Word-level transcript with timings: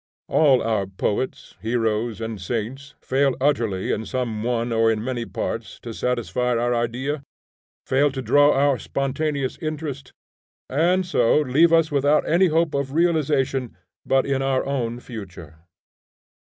All 0.29 0.63
our 0.63 0.87
poets, 0.87 1.53
heroes, 1.61 2.19
and 2.21 2.41
saints, 2.41 2.95
fail 3.01 3.35
utterly 3.39 3.91
in 3.91 4.07
some 4.07 4.41
one 4.41 4.71
or 4.73 4.91
in 4.91 5.03
many 5.03 5.25
parts 5.27 5.79
to 5.81 5.93
satisfy 5.93 6.57
our 6.57 6.73
idea, 6.73 7.21
fail 7.85 8.11
to 8.13 8.21
draw 8.23 8.51
our 8.51 8.79
spontaneous 8.79 9.59
interest, 9.61 10.11
and 10.67 11.05
so 11.05 11.37
leave 11.41 11.71
us 11.71 11.91
without 11.91 12.27
any 12.27 12.47
hope 12.47 12.73
of 12.73 12.93
realization 12.93 13.77
but 14.03 14.25
in 14.25 14.41
our 14.41 14.65
own 14.65 14.99
future. 14.99 15.57